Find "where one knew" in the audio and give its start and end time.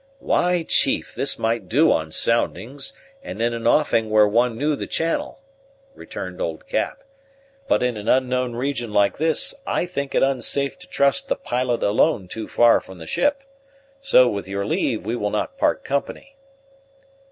4.09-4.75